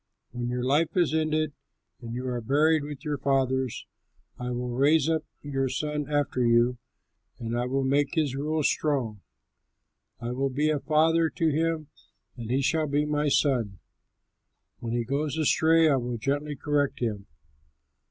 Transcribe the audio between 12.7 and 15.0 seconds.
be my son. When